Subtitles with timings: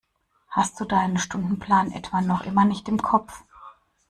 [0.49, 3.43] Hast du deinen Stundenplan etwa noch immer nicht im Kopf?